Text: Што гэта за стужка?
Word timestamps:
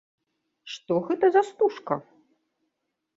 Што 0.75 0.95
гэта 1.09 1.29
за 1.35 1.43
стужка? 1.49 1.99